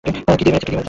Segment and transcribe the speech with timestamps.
[0.37, 0.71] কী দিয়ে মেরেছে?